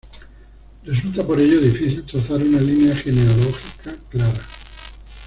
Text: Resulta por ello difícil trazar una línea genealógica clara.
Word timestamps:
Resulta 0.83 1.23
por 1.23 1.39
ello 1.39 1.61
difícil 1.61 2.03
trazar 2.07 2.37
una 2.41 2.59
línea 2.59 2.95
genealógica 2.95 3.95
clara. 4.09 4.41